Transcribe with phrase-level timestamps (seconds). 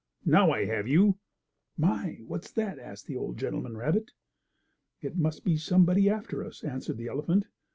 [0.25, 1.19] Now I have you!"
[1.77, 2.21] "My!
[2.25, 4.09] What's that?" asked the old gentleman rabbit.
[4.99, 7.45] "It must be somebody after us," answered the elephant.